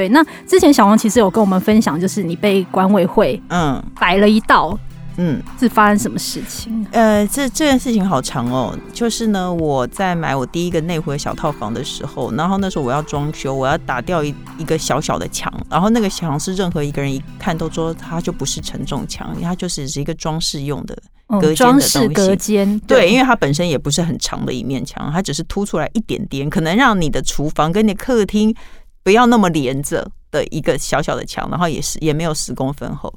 [0.00, 4.78] 对，那之前小王其实有跟我们分享，就是你被管委会嗯摆了一道。
[5.16, 6.86] 嗯，是发生什么事情？
[6.92, 8.74] 呃，这这件事情好长哦。
[8.90, 20.96] 就是呢，我在买我第一个内湖的小套房的时候，然后那时候我要装修，我要打掉一一个小小的墙，然后那个墙是任何一个人一看都说它就不是承重墙，它就是是一个装饰用的
[21.28, 21.92] 隔间的东西。
[21.92, 28.54] 装饰隔间，对，对，因为它本身也不是很长的一面墙，它只是凸出来一点点，可能让你的厨房跟你的客厅
[29.02, 33.12] 不要那么连着的一个小小的墙，然后也是也没有十公分厚。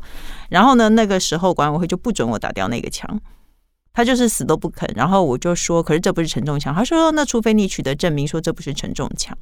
[0.49, 3.19] 然后呢，那个时候管委会就不准我打掉那个墙，
[3.93, 4.89] 他就是死都不肯。
[4.95, 6.73] 然后我就说，可是这不是承重墙。
[6.73, 9.37] 他说，那除非你取得证明说这不是承重墙。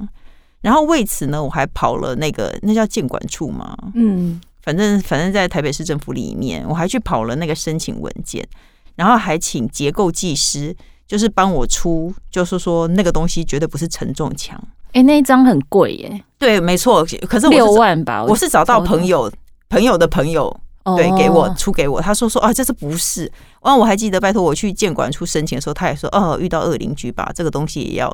[0.61, 8.47] 然后为此呢，我还跑了那个那叫建管处嘛，嗯，反正反正在台北市政府里面，我还去跑了那个申请文件，
[8.95, 10.75] 然后还请结构技师
[11.07, 14.63] 就是帮我出，就是说那个东西绝对不是承重墙。
[14.93, 16.23] 哎，那一张很贵耶。
[16.37, 17.05] 对，没错。
[17.27, 19.31] 可是六万吧，我是找到朋友
[19.69, 20.55] 朋友的朋友。
[20.97, 23.31] 对，给我出给我，他说说啊，这是不是？
[23.59, 28.11] 完，我还记得，拜托我去建管处申请的时候，他也说，哦，遇到恶邻居吧，这个东西也要，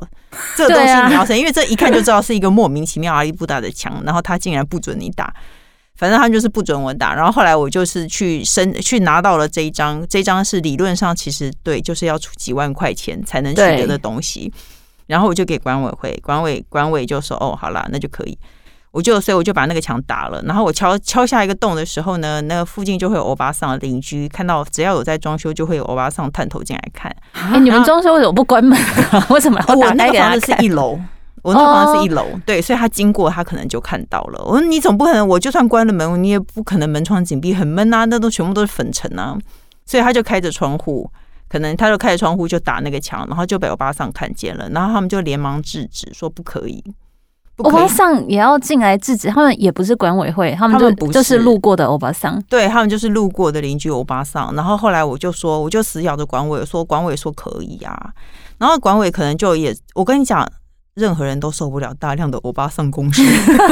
[0.54, 5.32] 这个东西你要申，因为这一看就知道是一个莫名其妙阿力不打的墙，然后他竟然不准你打，
[5.96, 7.14] 反正他就是不准我打。
[7.14, 14.52] 然后后来我就是去申，去拿到了这一张，这一张是理论上其实对，就是要出几万块钱才能取得的东西，
[15.08, 18.38] 然后我就给管委会，管委管委就说，哦，好啦，那就可以。
[18.90, 27.14] 我就所以我就把那个墙打了，然后我敲敲下一个洞的时候呢，那个附近就会有欧巴桑的邻居看到，只要有在装修，就会有欧巴桑探头进来看。
[27.32, 28.78] 哎、欸，你们装修为什么不关门？
[29.28, 30.38] 为什么要打开给他看？
[30.38, 30.98] 我那个房子是一楼，
[31.42, 34.42] 我那个房子是一楼，对，所以他经过他可能就看到了。
[34.44, 39.36] 我说你总不可能，我就算关了门，你也不可能门窗紧闭很闷啊，那都全部都是粉尘啊。
[39.84, 41.08] 所以他就开着窗户，
[41.48, 46.82] 可能他就开着窗户就打那个墙，然后就被欧巴桑看见了，然后他们就连忙制止说不可以。
[47.56, 54.54] 欧巴桑也要进来制止，他们也不是管委会，他们就不就是路过的欧巴桑，对，他们就是路过的邻居欧巴桑。
[54.54, 58.12] 然后后来我就说，我就死咬着管委说，管委说可以啊。
[58.58, 60.48] 然后管委可能就也，我跟你讲，
[60.94, 63.22] 任何人都受不了大量的欧巴桑攻势，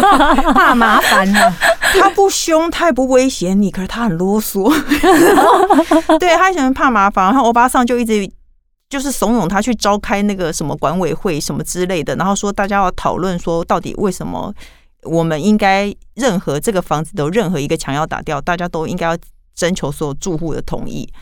[0.53, 1.54] 怕麻烦呢。
[1.92, 4.72] 他不凶，他也不威胁你，可是他很啰嗦，
[6.19, 7.26] 对，他喜欢怕麻烦。
[7.26, 8.30] 然后欧巴桑就一直。
[8.88, 14.54] 就是怂恿他去召开那个什么管委会什么之类的，然后说大家要讨论说到底为什么
[15.02, 19.19] 我们应该任何这个房子的任何一个墙要打掉，大家都应该要
[19.56, 21.12] 征求所有住户的同意，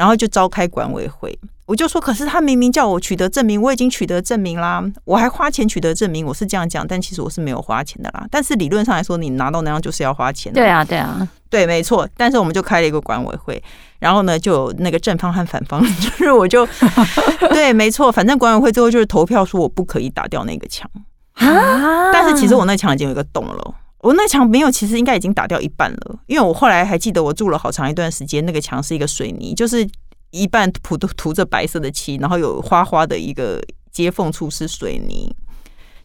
[0.00, 1.38] 然后就召开管委会。
[1.66, 8.26] 我就说，可是他明明叫我取得证明，我已经取得证明啦，我还花钱取得证明，我是这样讲，但其实我是没有花钱的啦。
[8.30, 10.58] 但是理论上来说，你拿到那样就是要花钱的。
[10.58, 12.08] 对啊，对啊，对，没错。
[12.16, 13.62] 但是我们就开了一个管委会，
[13.98, 16.66] 然后呢，就有那个正方和反方， 就是我就
[17.52, 20.90] 对，没错，反正管委会最后就是投票说我不可以打掉那个墙
[21.34, 22.10] 啊。
[22.10, 29.88] 但是其实我那墙已经有一个洞了，我那墙没有，其实应该已经打掉一半了，因为我后来还记得我住了好长一段时间，那个墙是一个水泥，就是。
[30.32, 33.60] 一半涂涂着白色的漆，然后有花花的一个
[33.90, 35.28] 接缝处是水泥，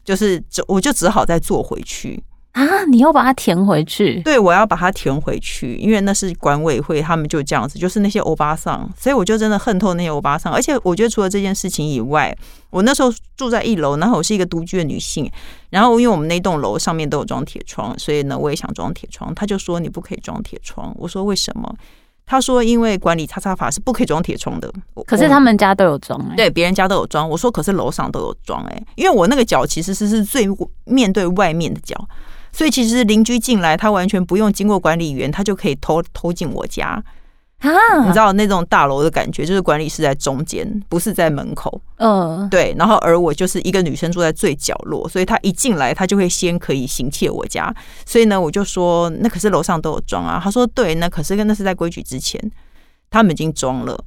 [0.03, 2.19] 就是就我就只好再做回去
[2.55, 2.85] 啊！
[2.85, 4.21] 你要把它填回去？
[4.21, 10.53] 对，我要把它填回去，因为那是管委会，他们就这样子，就是那些欧巴桑，所以我就真的恨透那些欧巴桑。
[10.53, 12.33] 而且我觉得除了这件事情以外，
[12.69, 15.29] 我那时候住在一楼，然后我是一个独居的女性，
[15.69, 21.75] 然后因为我们那栋楼上面都有装铁窗，所以呢，我也想装铁窗，他就说你不可以装铁窗，我说为什么？
[22.27, 24.67] 他说：“因为管理叉叉法是不可以装铁窗的。”
[25.05, 27.29] 可是他们家都有装对，别人家都有装。
[27.29, 30.47] 我说：“可是楼上都有装哎、欸，因为我那个脚其实是是最
[30.85, 31.95] 面对外面的角，
[32.55, 37.03] 所以其实邻居进来，他完全不用经过管理员，他就可以偷偷进我家。”
[37.59, 37.71] 啊，
[38.05, 41.81] 你知道那种大楼的感觉，就是管理室在中间，不是在门口。
[41.97, 42.75] 嗯，对。
[42.77, 47.73] 然后而我就是一个女生住在最角落，所以他一进来，他就会先可以行窃我家。
[48.05, 50.39] 所以呢，我就说，那可是楼上都有装啊。
[50.43, 52.39] 他说对，那可是跟那是在规矩之前，
[53.09, 53.97] 他们已经装了。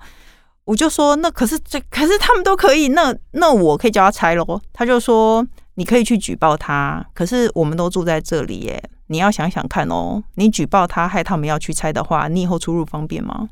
[0.64, 4.60] 我就说，那可是这可是他们都可以，那那我可以叫他拆喽。
[4.74, 5.44] 他就说，
[5.78, 8.82] 你可以去举报他，可是我们都住在这里耶。
[9.06, 13.48] 你要想想看哦，你举报他害他们要去拆的话，你以后出入方便吗？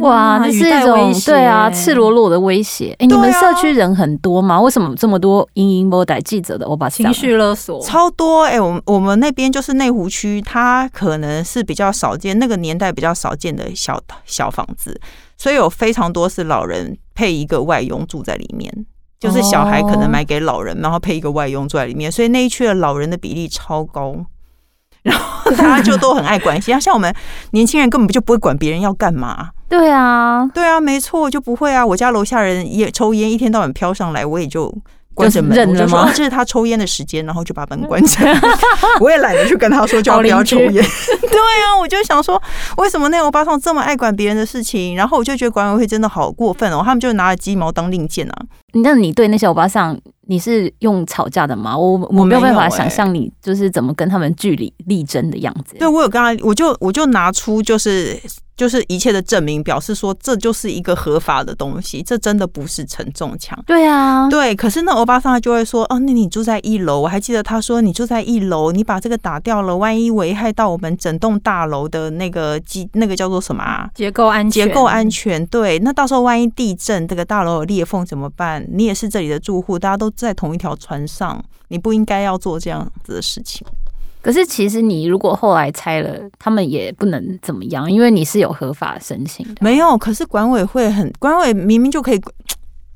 [0.00, 2.90] 哇，这是一种对啊，赤裸裸的威胁。
[2.94, 4.60] 哎、欸，你们社区人很多吗？
[4.60, 6.68] 为什么这么多英英波带记者的？
[6.68, 8.42] 我把情绪勒索超多。
[8.42, 15.00] 哎、欸，我们我们那边就是内湖区，它可能是比较少见，那个年代比较少见的小小房子，
[15.38, 18.86] 所以有非常多是老人配一个外佣住在里面，
[19.24, 24.14] 就是小孩可能买给老人，然后配一个外佣坐在里面，所以那一区的老人的比例超高。
[25.02, 27.14] 然后大家就都很爱关心， 像我们
[27.50, 29.50] 年轻人根本就不会管别人要干嘛。
[29.68, 31.84] 对啊，对啊，没错，就不会啊。
[31.84, 34.74] 我家楼下人也抽烟，一天到晚飘上来，我也就
[35.14, 36.10] 关着门，认了吗？
[36.14, 38.18] 这是他抽烟的时间，然后就把门关着。
[39.00, 40.72] 我也懒得去跟他说，叫他不要抽烟。
[40.74, 42.40] 对啊，我就想说，
[42.76, 44.96] 为什么那欧巴桑这么爱管别人的事情？
[44.96, 48.34] 然后我就觉得管委会真的好过分哦，他们就拿了鸡毛当令箭啊。
[48.74, 49.96] 那你对那些欧巴桑，
[50.26, 51.78] 你是用吵架的吗？
[51.78, 55.76] 我我没有办法想象你就是怎么跟他们据理力争的样子。
[55.78, 58.18] 对，我有跟他，我就我就拿出就是。
[58.56, 63.58] 就是一切的证明，表示说这就是一个合法的东西，这真的不是承重墙。
[63.66, 64.54] 对啊，对。
[64.54, 73.90] 可是那欧巴桑他就会说：“哦，那你住在一楼，我还记得他说你住在一楼，你把这个打掉了，万一危害到我们整栋大楼的那个基，那个叫做什么啊？
[73.94, 74.66] 结构安全。
[74.66, 75.44] 结构安全。
[75.46, 78.64] 对，那到时候万一地震，这个大楼有裂缝怎么办？
[78.70, 83.66] 你也是这里的住户，大家都在同一条船上，你不应该要做这样子的事情。”
[84.24, 89.56] 可是其实你如果后来拆了，他们也不能怎么样，因为你是有合法申请的。
[89.60, 92.20] 没有，可是管委会很，管委明明就可以，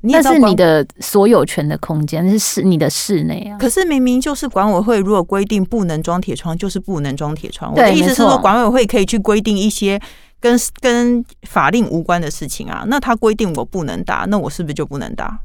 [0.00, 3.58] 那是你的所有权的空间，是室你的室内啊。
[3.58, 7.72] 可是明明就是管委会如果规定不能装铁窗，就是不能装铁窗。
[7.72, 10.00] 我的意思是说，管委会可以去规定一些
[10.40, 12.84] 跟跟法令无关的事情啊。
[12.86, 15.38] 那他规定我不能打，那我是不是就不能打？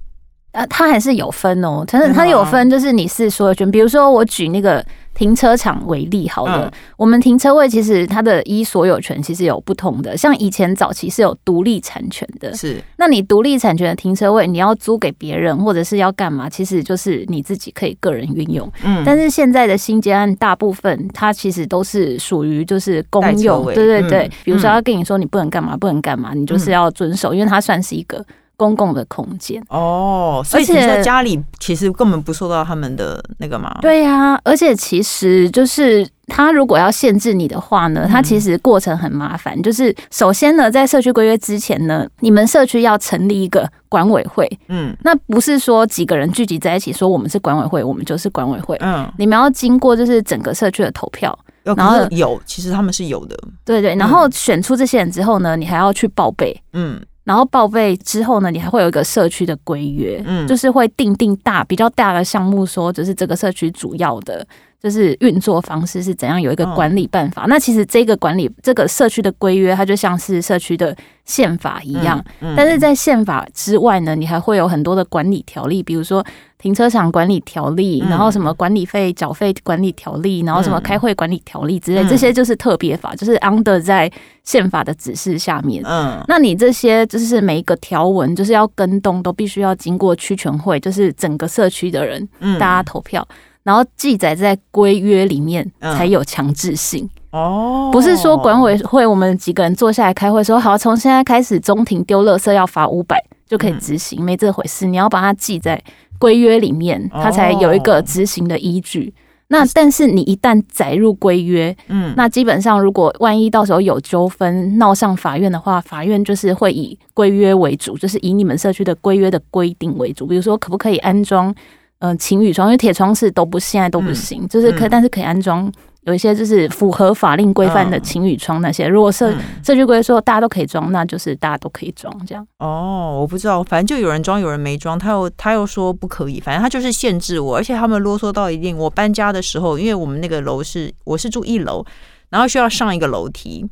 [0.54, 3.70] 啊，它还是有分哦，他是它有分，就是你是所有权。
[3.70, 4.86] 比如说，我举那个
[5.16, 10.16] 停车场为例，好了，我们停车位其实它的依所有权其实有不同的。
[10.16, 12.80] 像以前早期是有独立产权的，是。
[12.98, 18.72] 那你独立产权的停车位，你要租给别人或者是要干嘛，其实就是你自己可以个人运用。
[18.84, 19.02] 嗯。
[19.04, 24.32] 但是现在的新建案大部分它其实都是属于就是公用，对对对。
[24.44, 28.24] 比如说他跟你说你不能干嘛，不能干嘛，你就是要遵守，因为它算是一个。
[28.64, 33.78] 公共的空间哦，所以你在家里其实根本不受到他们的那个嘛。
[33.82, 39.60] 对呀、啊，而且其实就是他如果要限制你的话呢，他其实过程很麻烦。
[39.60, 44.50] 嗯、就是首先呢，在社区规约之前呢，你们社区要成立一个管委会。
[44.70, 48.78] 嗯，那不是说几个人聚集在一起说我们是管委会，我们就是管委会。
[48.80, 53.38] 嗯，你们要经过就是整个社区的投票，然后有其实他们是有的。
[53.66, 56.58] 对对，然后选出这些人之后呢，你还要去报备。
[56.72, 57.02] 嗯。
[57.24, 64.46] 然后报备之后呢，你还会有一个社区的规约，嗯，就是会定定大比较大的项目，说就是这个社区主要的，
[64.84, 67.44] 就是运作方式是怎样，有一个管理办法。
[67.44, 76.24] 哦、那其实这个管理这个社区的规约，它就像是社区的宪法一样，嗯嗯、但是在宪法之外呢，你还会有很多的管理条例，比如说。
[76.60, 84.10] 停车场管理条例，然后什么管理费缴费管理条例，然后什么开会管理条例之类，这些就是特别法，就是 under 在
[84.46, 85.84] 宪法的指示下面。
[85.86, 92.26] 嗯，那你这些就是每一个条文，就是要跟动，都必须要经过区全会，就是整个社区的人，
[92.58, 93.28] 大家投票，
[93.64, 97.10] 然后记载在规约里面才有强制性。
[97.32, 104.86] 哦，不是说管委会我们几个人坐下来开会说好，从现在开始中庭丢垃圾要罚五百就可以执行，没这回事。
[104.86, 105.82] 你要把它记在。
[106.20, 109.14] 规约里面，它才有一个执行的依据。
[109.48, 120.26] 那但是你一旦载入规约，嗯，那基本上如果万一到时候有纠纷闹上法院的话，法院就是会以规约为主，就是以你们社区的规约的规定为主。
[120.26, 121.54] 比如说，可不可以安装
[122.04, 122.68] 呃晴雨窗？
[122.68, 125.72] 因为铁窗是都不现在都不行，就是可但是可以安装。
[126.02, 129.34] 有一些就是符合法令规范的晴雨窗那些，如果社
[129.64, 132.46] 社区规约说大家都可以装，那就是大家都可以装这样。
[132.60, 138.78] 哦，我不知道，反正就有人装，有人没装，他又他又说不可以，反正他就是限制我，而且他们啰嗦到一定。
[138.78, 141.86] 我搬家的时候，因为我们那个楼是我是住一楼，
[142.32, 143.66] 然后需要上一个楼梯，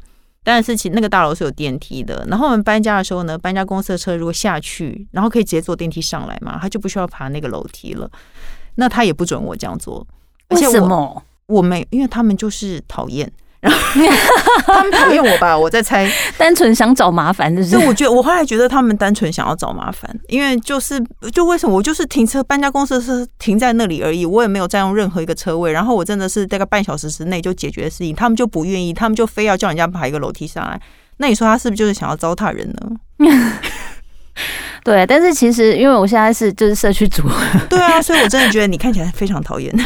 [0.43, 2.25] 但是其那个大楼是有电梯的。
[2.29, 8.10] 然后我们搬家的时候呢，搬家公司的车如果下去，然后可以直接坐电梯上来嘛，他就不需要爬那个楼梯了。
[8.75, 10.05] 那他也不准我这样做，
[10.48, 11.24] 而且我为什么？
[11.48, 13.29] 我没，因为他们就是讨厌，
[13.62, 13.72] 然
[14.65, 17.77] 后他们讨厌我吧，我在猜， 单纯想找麻烦，就是。
[17.86, 21.00] 我觉得我后来觉得他们单纯想要找麻烦，因为就是
[21.32, 30.82] 就为什么我就是停车搬家公司是停在那里而已，我也没有占用任何一个车位，然后我真的是大概半小时之内就解决的事情，他们就不愿意，他们就非要叫人家爬一个楼梯上来，
[31.18, 32.91] 那你说他是不是就是想要糟蹋人呢？
[34.83, 37.38] 对，但是其实因为我现在是就是社区主任，
[37.69, 39.71] 对啊，所以我真的觉得你看起来非常讨厌。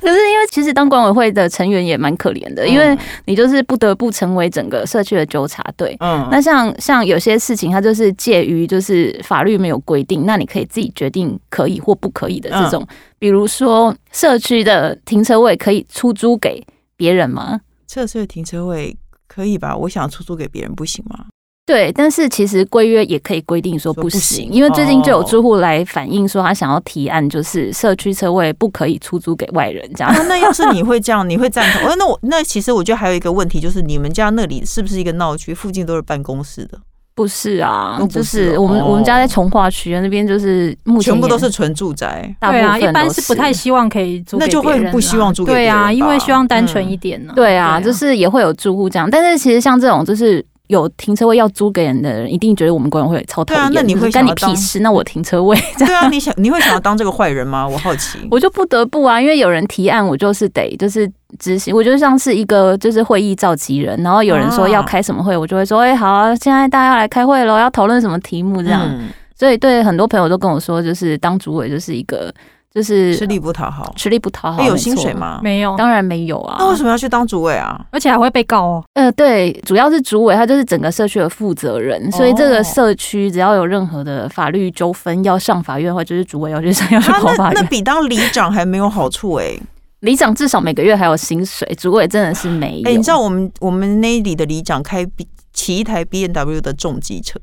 [0.00, 5.96] 可是因为其实当管委会的成员也蛮可怜的，因为你就是不得不成为整个社区的纠察队。
[6.00, 12.86] 嗯，那像像有些事情，它就是介于就是法律没有规定，那你可以自己决定可以或不可以的这种，
[13.18, 16.66] 比如说社区的停车位可以出租给
[16.96, 17.60] 别人吗？
[17.86, 18.96] 社区的停车位
[19.28, 19.76] 可以吧？
[19.76, 21.26] 我想出租给别人不行吗？
[21.72, 30.14] 对，但是其实规约也可以规定说不行，因为最近就有住户来反映说，他想要提案，就是社区车位不可以出租给外人这样。
[30.28, 31.90] 那要是你会这样，你会赞同？
[31.96, 35.54] 那我那其实我觉得还有一个问题，就是你们家那里是不是一个闹区？
[35.54, 36.78] 附近都是办公室的。
[37.14, 42.34] 不是啊，是就是我们、哦、我们家在从化区那边，就是目前全部都是纯住宅。
[42.38, 45.52] 对啊，一般是不太希望可以租，那就会不希望租给。
[45.52, 47.36] 对啊，因为希望单纯一点呢、嗯。
[47.36, 50.44] 对啊，就是也会有住户这样，但是其实像这种就是。
[50.72, 53.62] 有停车位要租给人的人，一定觉得我们管委会超讨厌。
[53.62, 54.80] 啊，那你会干你屁事？
[54.80, 55.54] 那我停车位。
[55.76, 57.68] 对啊，你想你会想要当这个坏人吗？
[57.68, 58.18] 我好奇。
[58.30, 61.06] 我就不得不啊，因为有人提案，我就是得就是
[61.38, 61.74] 执行。
[61.76, 68.82] 我就像是一个就是会议召集人，然后有人说要开什么会，我就会说，哎、欸，好啊，现在大家要来开会喽，要讨论什么题目这样。
[68.88, 72.32] 嗯、所以对很多朋友都跟我说，就是当主委就是一个。
[72.74, 74.64] 就是吃力不讨好，吃力不讨好。
[74.64, 75.40] 有薪水吗？
[75.42, 76.56] 没有，当然没有啊。
[76.58, 77.78] 那为什么要去当主委啊？
[77.90, 78.84] 而且还会被告哦。
[78.94, 87.62] 呃，对，主要是主委，他就是整个社区的负责人，所以这个社区只要有任何的法律纠纷要上法院的话，就是主委要去 上，要去跑法院。
[87.62, 89.54] 那比当里长还没有好处哎。
[90.00, 92.90] 里长至少每个月还有薪水，主委真的是没有。
[92.90, 95.06] 哎，你知道我们我们那里的里长开
[95.52, 97.38] 骑一台 B N W 的重机车。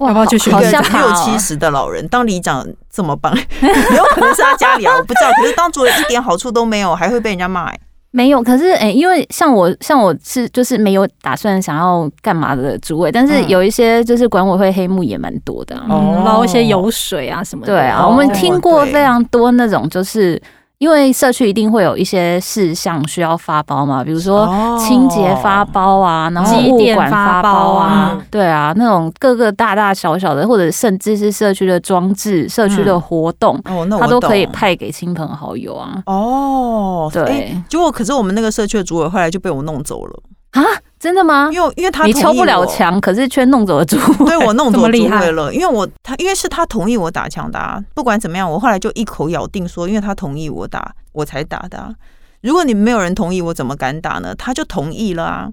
[0.00, 0.50] 要不要去学？
[0.50, 5.30] 好像六七十的老人当里长这么棒， 有可能是他家里啊，我不知道。
[5.32, 7.72] 可是当主委一点好处都没有，还会被人家骂。
[8.10, 17.72] 没有，可是诶、欸，因为像我，像我是就是没有打算想要干嘛的主委，但是有一些就是管委会黑幕也蛮多的，捞、嗯、一些油水啊什么的。
[17.74, 20.40] 对啊，我们听过非常多那种就是。
[20.78, 24.46] 因为社区一定会有一些事项需要发包嘛，比如说
[24.78, 33.58] 清洁发包啊，然后物管发包啊，对啊，那种各个大大小小的，或者甚至是社区的装置、社区的活动，
[33.98, 36.02] 他都可以派给亲朋好友啊。
[36.04, 40.22] 哦，对，结果可是我们那个社区的主委后来就被我弄走了
[40.62, 40.66] 啊。
[40.98, 41.50] 真的吗？
[41.52, 45.52] 因为因为他你敲不了墙，可是却弄走了主 委，对，我弄走了主对了。
[45.52, 51.94] 因为我他因为是他同意我打枪的啊，不管怎么样，我后来就一口咬定说，因为他同意我打，我才打的啊。
[52.40, 54.34] 如果你们没有人同意，我怎么敢打呢？
[54.34, 55.48] 他就同意了啊，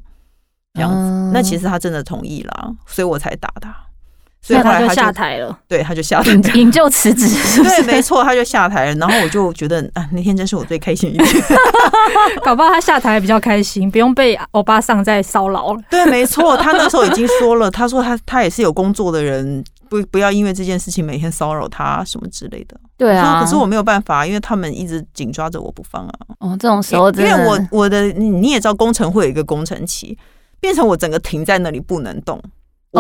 [0.74, 3.67] 这样子，嗯、那其实他真的同意了，所以我才打的。
[4.45, 7.25] 所以后来他就下台了，对，他就下台，引咎辞职。
[7.63, 8.95] 对，没错，他就下台了。
[8.95, 11.43] 然后我就觉得啊，那天真是我最开心一天。
[12.43, 15.81] 搞不好他下台比较开心，不用被欧巴桑在骚扰了。
[15.89, 22.77] 对，没错，他那时候已经说了，他说他他也是有工作的人，不不要因为这件事情每天骚扰他什么之类的。
[22.97, 26.13] 对啊，可是我没有办法，因为他们一直紧抓着我不放啊。
[26.39, 30.17] 哦，这种时候真的，因为我我的你也知道，工程会有一个工程期，
[30.59, 32.41] 变成我整个停在那里不能动。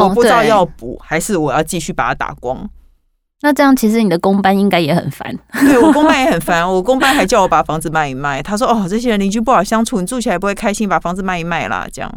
[0.01, 2.69] 我不知道要补还是我要继续把它打光。
[3.41, 5.37] 那这样其实你的公班应该也很烦。
[5.51, 8.41] 对，我公班也很烦，我公班还叫我把房子卖一卖。
[8.41, 12.09] 他说：“哦，这些人邻居不好相处，你住起来不会开心，把房子卖一卖啦。”这样，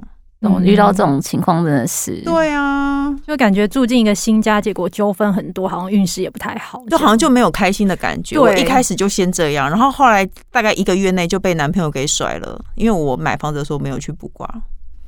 [0.43, 2.23] 嗯，遇到这种情况真的是。
[2.23, 8.39] 对啊，就感觉住进一个新家，结果纠纷很多，好像运势也不太好，就好像就没有开心的感觉。
[8.39, 14.49] 我一开始就先这样，然后后来大概一个月内就被男朋友给甩了，因为我买房子的时候没有去卜卦。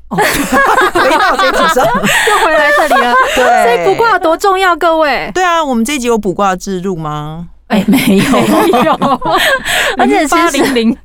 [0.09, 0.17] 哦，
[0.95, 3.13] 回到这集上，又回来这里了。
[3.37, 5.31] 对，所以卜卦有多重要，各位。
[5.35, 7.49] 对啊，我们这一集有卜卦之入吗？
[7.69, 8.25] 哎、欸， 没有，
[8.73, 8.95] 没有。
[9.99, 10.97] 而且其实，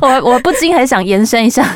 [0.00, 1.66] 我我不禁很想延伸一下，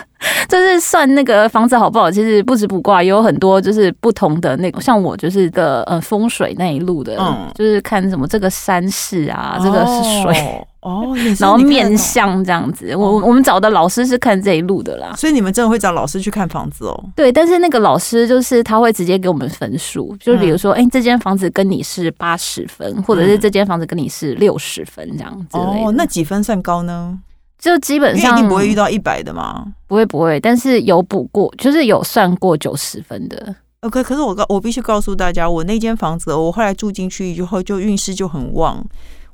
[0.48, 10.32] 就是算那个房子好不好，其实不止卜卦，也有很多就是不同的那个，像我就是的呃风水那一路的，嗯，就是看什么这个山势啊，这个是水。
[10.32, 10.64] 哦，
[11.38, 17.04] 然后面相这样子，我我们找的老师是看这一路的啦，所以你们真的会找老师去看房子哦？
[17.14, 25.56] 对，但是那个老师就是他会直接给我们分数，就比如说，哎，这间房子跟你是八十分，或者是这间房子跟你是六十分这样子。
[25.58, 27.18] 哦，那几分算高呢？
[27.58, 29.66] 就基本上一定不会遇到一百的吗？
[29.86, 33.54] 不会不会，但是有补过，就是有算过九十分的。
[33.80, 38.84] OK，可是我告我必须告诉大家，我那间房子，我后来住进去以后，就运势就很旺。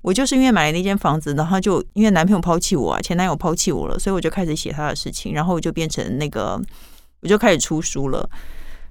[0.02, 6.60] 我就是因为买了那间房子，然后就因为男朋友抛弃我啊，前男友抛弃我了，所以我就开始写他的事情，然后我就变成那个，
[7.20, 8.28] 我就开始出书了。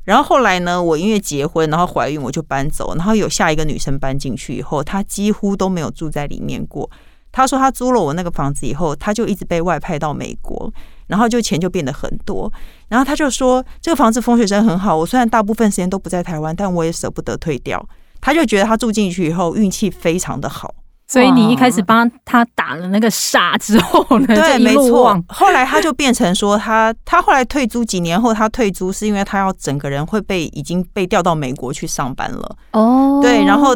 [0.05, 6.89] 然后后来呢，我因为结婚，然后怀孕，我就搬走，然后有下一个女生搬进去以后，她几乎都没有住在里面过。
[7.31, 10.73] 她说她租了我那个房子以后，她就一直被外派到美国，
[11.07, 12.51] 然后就钱就变得很多。
[12.87, 17.87] 然后她就说这个房子风水真很好，我虽然大部分时间都不在台湾，但我也舍不得退掉。
[18.19, 20.73] 她就觉得她住进去以后运气非常的好。
[21.11, 24.27] 所以你一开始帮他打了那个煞之后呢？
[24.27, 25.21] 对，没错。
[25.27, 32.55] 后来他就变成说他，他他后来退租几年后，他退租是因为他要整个人会被已经被调到美国去上班了。
[32.71, 33.43] 哦，对。
[33.43, 33.75] 然后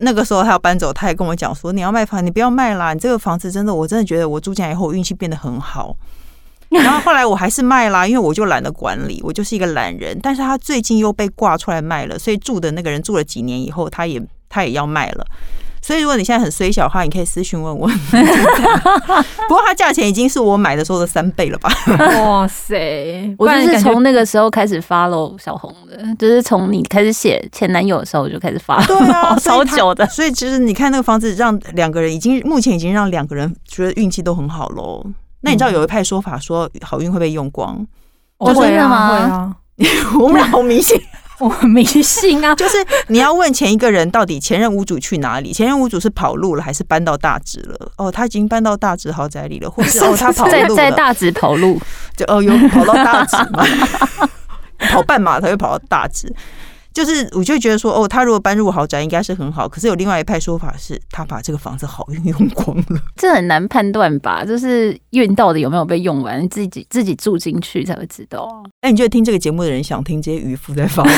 [0.00, 5.96] 那个时候他要搬走，他还跟我讲说：“你要卖房，你不要卖啦，你这个房子真的，我真的觉得我住进来以后运气变得很好。”
[6.68, 10.18] 然后后来我还是卖啦，因为我就懒得管理，我就是一个懒人。
[10.22, 15.24] 但是他最近又被挂出来卖了，所以住的那个人住了几年以后，他也他也要卖了。
[15.84, 17.86] 所以如果你现在很衰小的话，你可以私信问我。
[19.46, 21.70] 不过它价钱已经是我买的时候的三倍了吧？
[22.22, 23.30] 哇塞！
[23.36, 30.06] 我就是从那个时候开始 follow 小红的，就是从你开始写前男友的时候我就开始 follow，对啊， 超久的。
[30.06, 35.04] 所以其实你看那个房子，让两个人已经目前已经让两个人觉得运气都很好喽。
[35.42, 37.86] 那你知道有一派说法说好运会被用光？
[38.46, 39.08] 真的吗？
[39.10, 39.54] 会啊，
[40.18, 40.98] 我们俩好迷信。
[41.44, 45.52] 我很迷信啊，就是你要问前一个人到底前任屋主去哪里？
[45.54, 47.92] 前任屋主是跑路了还是搬到大直了？
[47.98, 51.78] 哦，他已经搬到大直豪宅里了，或者哦他跑路在在大直跑路，
[52.16, 53.64] 就哦有跑到大直吗？
[54.90, 56.32] 跑半马他就跑到大直。
[56.94, 59.68] 就是，我就觉得说，哦，他如果搬入豪宅，应该是很好。
[59.68, 62.84] 可是有另外一派说法是，他把这个房子好运用光了，
[63.16, 64.44] 这很难判断吧？
[64.44, 68.48] 就是运到底有没有被用完，自己自己住进去才会知道。
[68.82, 71.02] 哎，你觉得听这个节目的人想听这些渔夫在发？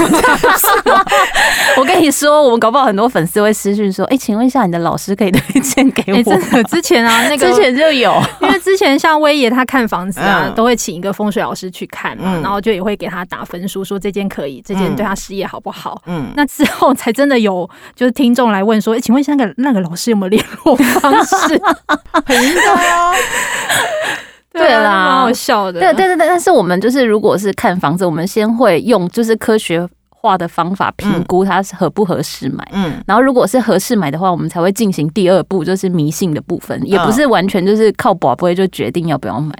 [1.78, 6.22] 我跟你说，我们搞不好很多粉丝会私讯说，哎，请问一下，你的老师可以推荐给我？
[6.22, 16.02] 真的， 之前啊，那个之前就有， 因为之前像威爷他看房子啊，都会请一个风水老师去看嘛，然后就也会给他打分数，说这间可以，这间对他事业好不好？
[16.06, 16.44] 嗯，那。
[16.56, 21.36] 之后才真的有，就是听众来问说：“哎，请问一下，那个那个老师有没有联络方式？”
[22.24, 23.12] 很应该啊，
[24.54, 25.80] 对啦，蛮好笑的。
[25.80, 29.86] 对对对对，但是我们就是，如果是看房子，我们先会用就是科学
[30.26, 32.68] 化的方法评估它是合不合适买。
[32.72, 39.54] 嗯，然后如果是合适买的话，我们才会进行第二步，就是迷信的部分，也不是完全就是靠宝不会就决定要不要买。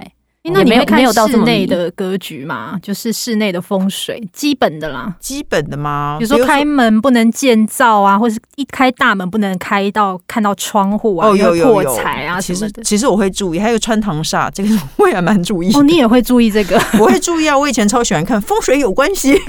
[0.51, 2.79] 那你没有看室内的格局嘛？
[2.81, 5.15] 就是室内的风水，基本的啦。
[5.19, 6.17] 基本的吗？
[6.19, 12.39] 比如说开门不能建造啊，或是一开大门不能开到看到窗户啊，哦，有有有破财啊。
[12.39, 15.71] 其实其实我会注意，还有穿堂煞，这个我也蛮注意。
[15.73, 16.79] 哦，你也会注意这个？
[16.99, 19.33] 我会注意啊，我以前超喜欢看风水有关系。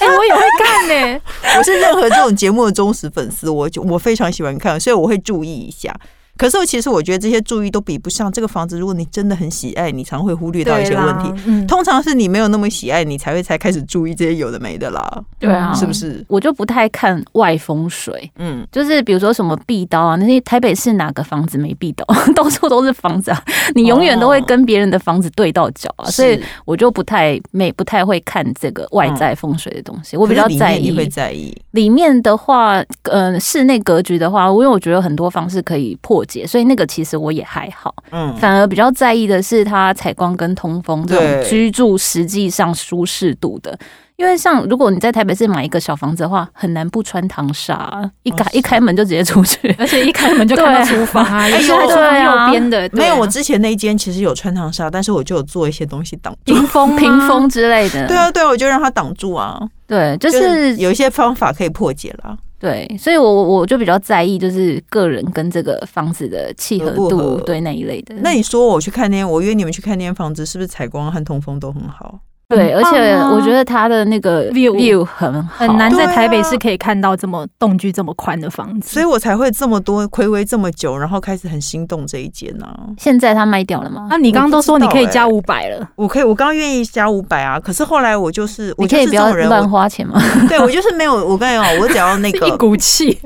[0.00, 1.20] 哎，我也会看呢、欸。
[1.58, 5.94] 我是任何这种节目的忠实粉丝，我就我非常喜欢看，所以我会注意一下。
[6.36, 8.78] 可是，其实我觉得这些注意都比不上这个房子。
[8.78, 11.32] 如果你真的很喜爱，你常会忽略到一些问题。
[11.46, 15.22] 嗯，通常是你没有那么喜爱，你才会才开始注意这些有的没的啦。
[15.38, 16.24] 对啊，是不是？
[16.28, 18.28] 我就不太看外风水。
[18.36, 22.04] 嗯，就是比如说什么壁刀啊，那些台北市哪个房子没壁刀？
[22.34, 23.40] 到处都是房子啊，
[23.76, 26.10] 你永远都会跟别人的房子对到脚啊。
[26.10, 30.16] 所以我就不太没不太会看这个外在风水的东西。
[30.16, 36.23] 我比较在意，会在意里面的话，呃，室内格局的话，因为我觉得很多方式可以破。
[36.46, 43.78] 所以那个其实我也还好，嗯，反而比较在意的是它采光跟通风这种居住实际上舒适度的。
[44.16, 52.88] 因为像如果你在台北市买一个小房子的话，很难不穿堂纱，一开一开门就直接出去，而且一开门就看到厨房啊，有时候是右边的。
[52.92, 58.06] 没有，我之前那一间其实有穿堂纱，但是我就有做一些东西挡住，屏风、 屏风之类的。
[58.06, 59.60] 对啊，对啊，我就让它挡住啊。
[59.88, 62.36] 对，就是有一些方法可以破解了。
[62.58, 68.14] 对，所以我我我就比较在意，就是个人跟这个房子的契合度，合对那一类的。
[68.16, 72.20] 那你说我去看那间，我约你们去看那间房子，是不是采光和通风都很好？
[72.54, 82.66] 对，而且我觉得它的那个 view view 很好，很难在台北市可以看到这么栋距这么宽的房子，所以我才会这么多睽违这么久，然后开始很心动这一间呢。
[82.98, 84.06] 现在它卖掉了吗？
[84.10, 87.58] 那你刚刚都说你可以加五百了，我可以，我刚刚愿意加五百啊。
[87.58, 90.20] 可是后来我就是，我可以不要乱花钱吗？
[90.48, 93.18] 对，我就是没有，我跟你讲，我只要那个 一股气，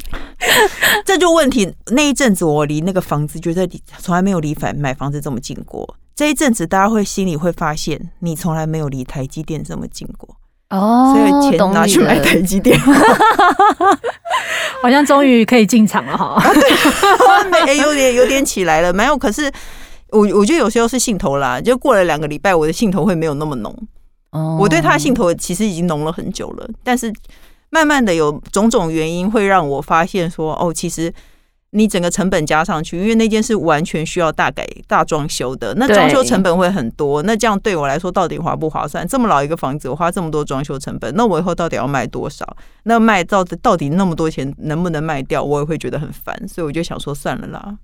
[1.04, 1.72] 这就问题。
[1.92, 5.96] 那一阵子我离那个房子，觉得从来没有离买买房子这么近过。
[6.18, 10.28] 这一阵子，大家会心里会发现，你从来没有离台积电这么近过
[10.70, 12.76] 哦，所以钱拿去买台积电，
[14.82, 16.34] 好像终于可以进场了哈。
[16.42, 19.16] 啊、对，哎，有点有点起来了，没有。
[19.16, 19.48] 可是
[20.08, 23.72] 我我觉得有时候是兴头啦，就过了两个礼拜，我的兴头会没有那么浓。
[24.30, 27.14] 哦，我对他的兴头其实已经浓了很久了，但是
[27.70, 31.14] 慢慢的有种种原因会让我发现说，哦，其实。
[31.70, 37.22] 你整个成本加上去，因为那间是完全需要大改、大装修的，那装修成本会很多。
[37.24, 39.06] 那这样对我来说到底划不划算？
[39.06, 42.56] 这么老一个房子，我花这么多装修成本，那我以后到底要卖多少？
[42.84, 45.42] 那卖到到底那么多钱能不能卖掉？
[45.42, 47.76] 我也会觉得很烦，所以我就想说算了啦。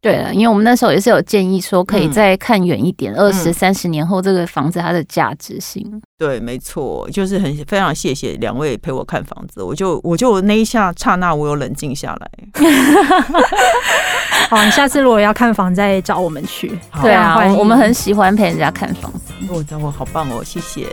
[0.00, 6.00] 对了，因为我们那时候也是有建议说，可以再看远一点，二十三十年后这个房子它的价值性。
[6.16, 12.30] 对，没错，就是很非常谢谢两位陪我看房子，我就我就那一下刹那，我有冷静下来。
[14.48, 16.78] 好，你下次如果要看房，再找我们去。
[17.02, 19.32] 对啊，我们很喜欢陪人家看房子。
[19.48, 20.86] 我我好棒哦，谢谢。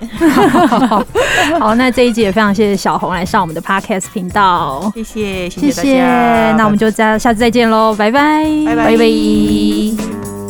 [1.60, 6.56] 好，那这一集也非常谢谢小红来上我们的 Podcast 频道，谢谢谢谢大家。
[6.58, 8.95] 那我们就再下次再见喽，拜拜，拜拜。
[8.96, 10.45] 拜拜